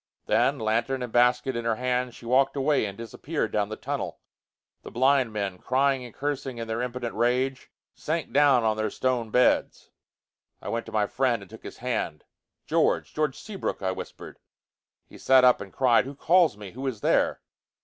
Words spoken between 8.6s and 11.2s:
on their stone beds. I went to my